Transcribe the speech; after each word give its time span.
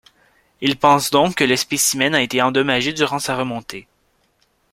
Il 0.61 0.79
pense 0.79 1.11
donc 1.11 1.35
que 1.35 1.43
le 1.43 1.55
spécimen 1.55 2.15
a 2.15 2.23
été 2.23 2.41
endommagé 2.41 2.91
durant 2.91 3.19
sa 3.19 3.37
remontée. 3.37 3.87